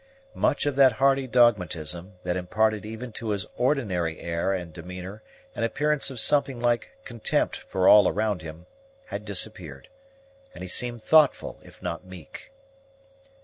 Much 0.33 0.65
of 0.65 0.75
that 0.75 0.93
hearty 0.93 1.27
dogmatism, 1.27 2.13
that 2.23 2.35
imparted 2.35 2.87
even 2.87 3.11
to 3.11 3.29
his 3.29 3.45
ordinary 3.55 4.19
air 4.19 4.51
and 4.51 4.73
demeanor 4.73 5.21
an 5.53 5.61
appearance 5.63 6.09
of 6.09 6.19
something 6.19 6.59
like 6.59 6.89
contempt 7.05 7.57
for 7.57 7.87
all 7.87 8.07
around 8.07 8.41
him, 8.41 8.65
had 9.05 9.25
disappeared, 9.25 9.89
and 10.55 10.63
he 10.63 10.67
seemed 10.67 11.03
thoughtful, 11.03 11.59
if 11.61 11.83
not 11.83 12.03
meek. 12.03 12.51